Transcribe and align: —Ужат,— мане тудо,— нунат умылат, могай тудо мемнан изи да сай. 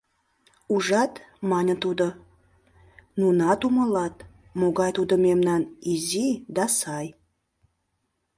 —Ужат,— 0.73 1.13
мане 1.49 1.75
тудо,— 1.83 2.07
нунат 3.19 3.59
умылат, 3.67 4.15
могай 4.59 4.91
тудо 4.97 5.13
мемнан 5.25 5.61
изи 5.91 6.27
да 6.55 6.65
сай. 6.79 7.07